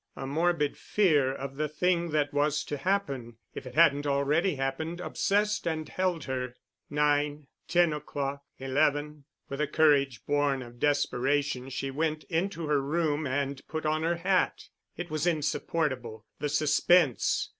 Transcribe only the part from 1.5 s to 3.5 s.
the thing that was to happen,